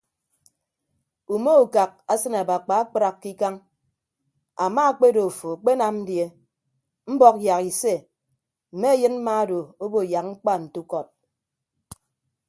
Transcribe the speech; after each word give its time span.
Ume 1.33 1.53
ukak 1.63 1.91
asịn 2.13 2.35
abakpa 2.41 2.73
akpraak 2.83 3.15
ke 3.21 3.27
ikañ 3.33 3.55
ama 4.63 4.81
akpedo 4.89 5.21
afo 5.29 5.49
akpenam 5.55 5.95
die 6.07 6.25
mbọk 7.13 7.35
yak 7.45 7.61
ise 7.69 7.93
mme 8.73 8.87
ayịn 8.93 9.15
mma 9.19 9.33
odo 9.43 9.59
obo 9.83 9.99
yak 10.13 10.25
mkpa 10.31 10.53
nte 10.63 10.77
ukọd. 10.83 11.07